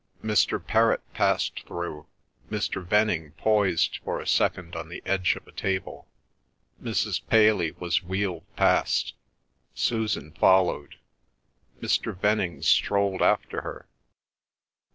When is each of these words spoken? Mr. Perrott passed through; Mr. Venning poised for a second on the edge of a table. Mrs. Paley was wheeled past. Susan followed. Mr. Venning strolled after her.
Mr. 0.23 0.59
Perrott 0.59 1.03
passed 1.13 1.63
through; 1.67 2.07
Mr. 2.49 2.83
Venning 2.83 3.33
poised 3.33 3.99
for 4.03 4.19
a 4.19 4.25
second 4.25 4.75
on 4.75 4.89
the 4.89 5.03
edge 5.05 5.35
of 5.35 5.47
a 5.47 5.51
table. 5.51 6.07
Mrs. 6.81 7.21
Paley 7.27 7.73
was 7.73 8.01
wheeled 8.01 8.45
past. 8.55 9.13
Susan 9.75 10.31
followed. 10.31 10.95
Mr. 11.81 12.17
Venning 12.17 12.63
strolled 12.63 13.21
after 13.21 13.61
her. 13.61 13.87